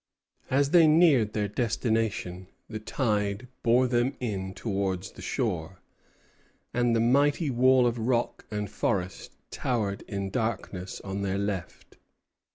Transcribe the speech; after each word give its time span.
As 0.49 0.71
they 0.71 0.87
neared 0.87 1.33
their 1.33 1.47
destination, 1.47 2.47
the 2.67 2.79
tide 2.79 3.47
bore 3.61 3.85
them 3.85 4.15
in 4.19 4.55
towards 4.55 5.11
the 5.11 5.21
shore, 5.21 5.79
and 6.73 6.95
the 6.95 6.99
mighty 6.99 7.51
wall 7.51 7.85
of 7.85 7.99
rock 7.99 8.43
and 8.49 8.67
forest 8.67 9.37
towered 9.51 10.01
in 10.07 10.31
darkness 10.31 11.01
on 11.01 11.21
their 11.21 11.37
left. 11.37 11.97